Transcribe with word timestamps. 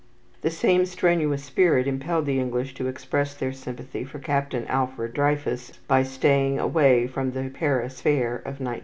The 0.41 0.49
same 0.49 0.87
strenuous 0.87 1.43
spirit 1.43 1.85
impelled 1.85 2.25
the 2.25 2.39
English 2.39 2.73
to 2.73 2.87
express 2.87 3.35
their 3.35 3.53
sympathy 3.53 4.03
for 4.03 4.17
Captain 4.17 4.65
Alfred 4.65 5.13
Dreyfus 5.13 5.73
by 5.87 6.01
staying 6.01 6.57
away 6.57 7.05
from 7.05 7.33
the 7.33 7.51
Paris 7.51 8.01
fair 8.01 8.37
of 8.37 8.59
1900. 8.59 8.79